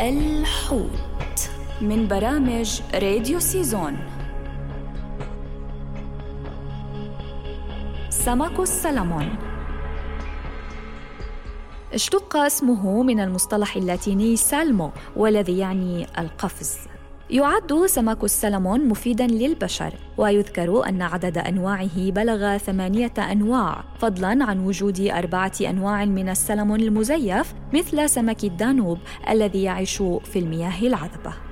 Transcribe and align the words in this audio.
الحوت 0.00 1.50
من 1.80 2.08
برامج 2.08 2.80
راديو 2.94 3.40
سيزون. 3.40 3.98
سمك 8.10 8.60
السلمون 8.60 9.28
اشتق 11.92 12.36
اسمه 12.36 13.02
من 13.02 13.20
المصطلح 13.20 13.76
اللاتيني 13.76 14.36
سالمو 14.36 14.90
والذي 15.16 15.58
يعني 15.58 16.06
القفز. 16.18 16.89
يعد 17.30 17.86
سمك 17.86 18.24
السلمون 18.24 18.88
مفيدا 18.88 19.26
للبشر 19.26 19.94
ويذكر 20.18 20.88
أن 20.88 21.02
عدد 21.02 21.38
أنواعه 21.38 22.10
بلغ 22.10 22.56
ثمانية 22.56 23.12
أنواع 23.18 23.84
فضلا 23.98 24.44
عن 24.44 24.66
وجود 24.66 25.00
أربعة 25.00 25.52
أنواع 25.60 26.04
من 26.04 26.28
السلمون 26.28 26.80
المزيف 26.80 27.54
مثل 27.72 28.08
سمك 28.08 28.44
الدانوب 28.44 28.98
الذي 29.28 29.62
يعيش 29.62 29.96
في 30.02 30.38
المياه 30.38 30.80
العذبة. 30.82 31.49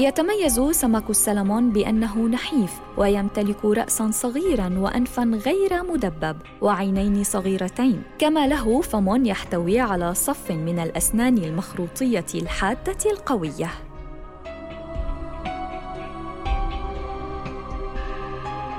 يتميز 0.00 0.60
سمك 0.60 1.10
السلمون 1.10 1.70
بأنه 1.70 2.18
نحيف 2.18 2.72
ويمتلك 2.96 3.64
رأسا 3.64 4.10
صغيرا 4.10 4.78
وأنفا 4.78 5.22
غير 5.22 5.82
مدبب 5.82 6.36
وعينين 6.60 7.24
صغيرتين. 7.24 8.02
كما 8.18 8.46
له 8.46 8.80
فم 8.80 9.26
يحتوي 9.26 9.80
على 9.80 10.14
صف 10.14 10.50
من 10.50 10.78
الأسنان 10.78 11.38
المخروطية 11.38 12.26
الحادة 12.34 13.10
القوية. 13.10 13.70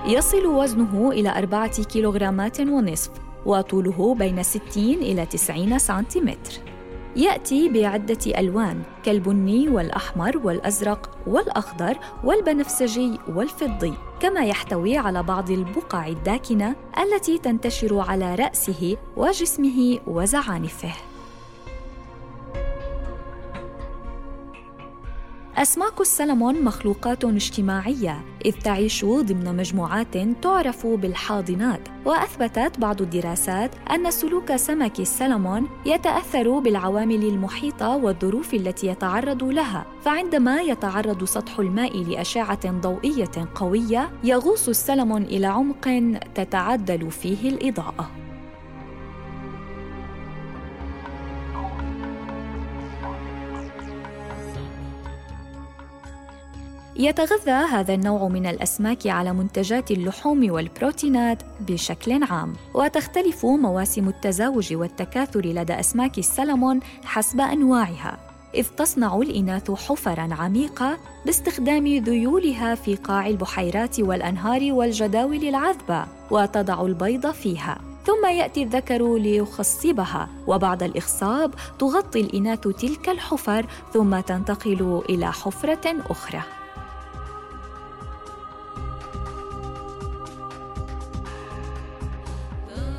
يصل 0.08 0.46
وزنه 0.46 1.12
إلى 1.12 1.38
أربعة 1.38 1.84
كيلوغرامات 1.84 2.60
ونصف 2.60 3.12
وطوله 3.46 4.16
بين 4.16 4.44
60 4.44 4.94
إلى 4.94 5.26
90 5.26 5.80
سنتيمتر. 5.80 6.71
يأتي 7.15 7.70
بعدة 7.70 8.40
ألوان 8.40 8.81
كالبني 9.04 9.70
والأحمر 9.70 10.37
والأزرق 10.37 11.17
والأخضر 11.27 11.98
والبنفسجي 12.23 13.20
والفضي. 13.27 13.93
كما 14.20 14.45
يحتوي 14.45 14.98
على 14.98 15.23
بعض 15.23 15.51
البقع 15.51 16.07
الداكنة 16.07 16.76
التي 16.99 17.37
تنتشر 17.37 17.99
على 17.99 18.35
رأسه 18.35 18.98
وجسمه 19.17 19.99
وزعانفه. 20.07 21.10
أسماك 25.62 26.01
السلمون 26.01 26.63
مخلوقات 26.63 27.26
اجتماعية 27.26 28.26
إذ 28.45 28.51
تعيش 28.51 29.05
ضمن 29.05 29.55
مجموعات 29.57 30.17
تعرف 30.41 30.87
بالحاضنات. 30.87 31.90
وأثبتت 32.05 32.79
بعض 32.79 33.01
الدراسات 33.01 33.71
أن 33.91 34.12
سلوك 34.12 34.55
سمك 34.55 34.99
السلمون 34.99 35.67
يتأثر 35.85 36.59
بالعوامل 36.59 37.23
المحيطة 37.23 37.95
والظروف 37.95 38.54
التي 38.54 38.87
يتعرض 38.87 39.43
لها. 39.43 39.85
فعندما 40.05 40.62
يتعرض 40.62 41.23
سطح 41.23 41.59
الماء 41.59 42.04
لأشعة 42.04 42.71
ضوئية 42.71 43.49
قوية 43.55 44.09
يغوص 44.23 44.70
السلمون 44.70 45.23
إلى 45.23 45.48
عمق 45.48 46.15
تتعدل 46.35 47.12
فيه 47.12 47.49
الإضاءة. 47.49 48.21
يتغذى 56.96 57.52
هذا 57.52 57.94
النوع 57.94 58.28
من 58.28 58.46
الأسماك 58.46 59.08
على 59.08 59.34
منتجات 59.34 59.92
اللحوم 59.92 60.52
والبروتينات 60.52 61.44
بشكل 61.60 62.24
عام. 62.24 62.54
وتختلف 62.74 63.46
مواسم 63.46 64.08
التزاوج 64.08 64.74
والتكاثر 64.74 65.46
لدى 65.46 65.74
أسماك 65.74 66.18
السلمون 66.18 66.80
حسب 67.03 67.41
أنواعها 67.41 68.18
إذ 68.56 68.68
تصنع 68.78 69.16
الإناث 69.16 69.72
حفرا 69.72 70.30
عميقة 70.31 70.97
باستخدام 71.25 71.88
ذيولها 71.88 72.75
في 72.75 72.96
قاع 72.96 73.28
البحيرات 73.28 74.00
والأنهار 74.00 74.72
والجداول 74.72 75.44
العذبة 75.47 76.06
وتضع 76.31 76.81
البيض 76.81 77.31
فيها. 77.31 77.78
ثم 78.06 78.25
يأتي 78.25 78.63
الذكر 78.63 79.18
ليخصبها 79.18 80.30
وبعد 80.47 80.84
الإخصاب 80.84 81.53
تغطي 81.80 82.22
الإناث 82.22 82.68
تلك 82.68 83.09
الحفر 83.09 83.66
ثم 83.94 84.19
تنتقل 84.19 85.01
إلى 85.09 85.31
حفرة 85.31 85.96
أخرى. 86.09 86.60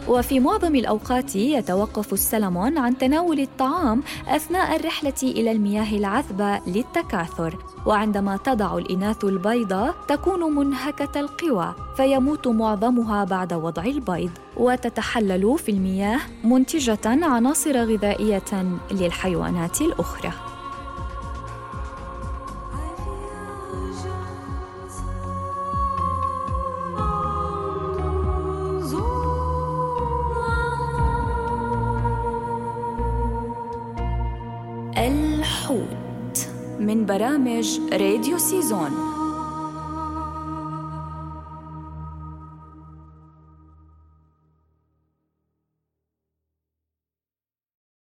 وفي 0.09 0.41
معظم 0.41 0.75
الأوقات 0.75 1.37
يتوقف 1.37 2.13
السلمون 2.13 2.79
عن 2.79 2.99
تناول 2.99 3.41
الطعام 3.41 4.03
أثناء 4.29 4.77
الرحلة 4.77 5.13
إلى 5.23 5.53
المياه 5.53 5.97
العذبة 5.97 6.61
للتكاثر. 6.67 7.59
وعندما 7.87 8.37
تضع 8.37 8.79
الإناث 8.79 9.25
البيض 9.25 9.95
تكون 10.09 10.57
منهكة 10.57 11.21
القوى 11.21 11.75
فيموت 11.97 12.49
معظمها 12.49 13.25
بعد 13.25 13.53
وضع 13.53 13.85
البيض. 13.85 14.31
وتتحلل 14.57 15.59
في 15.59 15.71
المياه 15.71 16.21
منتجة 16.45 17.01
عناصر 17.07 17.77
غذائية 17.77 18.79
للحيوانات 18.91 19.81
الأخرى. 19.81 20.52
الحوت 35.73 36.49
من 36.81 37.07
برامج 37.07 37.81
راديو 37.93 38.39
سيزون. 38.39 39.12